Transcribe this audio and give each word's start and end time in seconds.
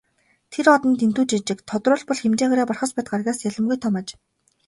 Тэр 0.55 0.67
од 0.75 0.83
нь 0.89 0.97
дэндүү 0.99 1.23
жижиг, 1.31 1.59
тодруулбал 1.69 2.19
хэмжээгээрээ 2.21 2.67
Бархасбадь 2.69 3.11
гаригаас 3.11 3.45
ялимгүй 3.49 3.77
том 3.83 3.95
аж. 3.99 4.07